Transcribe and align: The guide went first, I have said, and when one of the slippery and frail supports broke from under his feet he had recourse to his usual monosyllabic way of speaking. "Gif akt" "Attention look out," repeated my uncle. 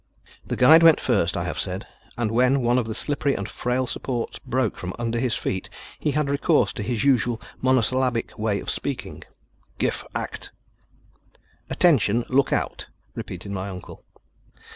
The 0.47 0.55
guide 0.55 0.81
went 0.81 0.99
first, 0.99 1.37
I 1.37 1.43
have 1.43 1.59
said, 1.59 1.85
and 2.17 2.31
when 2.31 2.63
one 2.63 2.79
of 2.79 2.87
the 2.87 2.95
slippery 2.95 3.35
and 3.35 3.47
frail 3.47 3.85
supports 3.85 4.39
broke 4.39 4.75
from 4.75 4.95
under 4.97 5.19
his 5.19 5.35
feet 5.35 5.69
he 5.99 6.09
had 6.09 6.27
recourse 6.27 6.73
to 6.73 6.81
his 6.81 7.03
usual 7.03 7.39
monosyllabic 7.61 8.35
way 8.39 8.59
of 8.61 8.71
speaking. 8.71 9.21
"Gif 9.77 10.03
akt" 10.15 10.49
"Attention 11.77 12.25
look 12.29 12.51
out," 12.51 12.87
repeated 13.13 13.51
my 13.51 13.69
uncle. 13.69 14.03